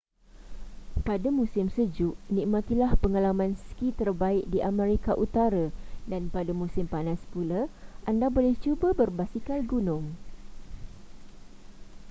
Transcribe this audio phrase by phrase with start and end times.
[1.07, 5.65] pada musim sejuk nikmatilah pengalaman ski terbaik di amerika utara
[6.11, 7.61] dan pada musim panas pula
[8.09, 10.05] anda boleh cuba berbasikal gunung